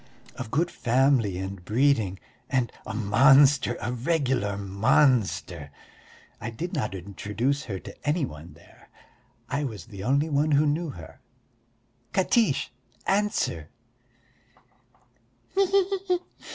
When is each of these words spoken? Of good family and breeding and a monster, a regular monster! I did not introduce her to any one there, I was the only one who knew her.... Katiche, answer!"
Of 0.35 0.49
good 0.49 0.71
family 0.71 1.37
and 1.37 1.63
breeding 1.63 2.17
and 2.49 2.71
a 2.87 2.93
monster, 2.95 3.77
a 3.79 3.93
regular 3.93 4.57
monster! 4.57 5.69
I 6.39 6.49
did 6.49 6.73
not 6.73 6.95
introduce 6.95 7.65
her 7.65 7.77
to 7.77 7.95
any 8.03 8.25
one 8.25 8.53
there, 8.53 8.89
I 9.47 9.63
was 9.63 9.85
the 9.85 10.03
only 10.03 10.27
one 10.27 10.53
who 10.53 10.65
knew 10.65 10.89
her.... 10.89 11.19
Katiche, 12.13 12.71
answer!" 13.05 13.69